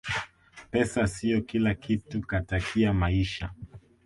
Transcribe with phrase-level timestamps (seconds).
[0.71, 3.49] pesa siyo kila kitu katakia maisha